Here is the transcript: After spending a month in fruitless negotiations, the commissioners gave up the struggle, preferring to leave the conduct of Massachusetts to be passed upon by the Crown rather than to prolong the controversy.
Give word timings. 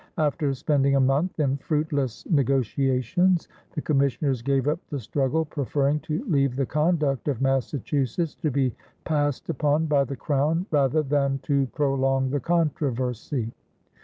After 0.17 0.51
spending 0.55 0.95
a 0.95 0.99
month 0.99 1.39
in 1.39 1.57
fruitless 1.57 2.25
negotiations, 2.25 3.47
the 3.75 3.83
commissioners 3.83 4.41
gave 4.41 4.67
up 4.67 4.79
the 4.89 4.99
struggle, 4.99 5.45
preferring 5.45 5.99
to 5.99 6.23
leave 6.27 6.55
the 6.55 6.65
conduct 6.65 7.27
of 7.27 7.39
Massachusetts 7.39 8.33
to 8.33 8.49
be 8.49 8.73
passed 9.03 9.47
upon 9.49 9.85
by 9.85 10.03
the 10.03 10.15
Crown 10.17 10.65
rather 10.71 11.03
than 11.03 11.37
to 11.43 11.67
prolong 11.67 12.31
the 12.31 12.39
controversy. 12.39 13.51